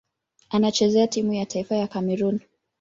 [0.49, 2.39] Anachezea timu ya taifa ya Kamerun.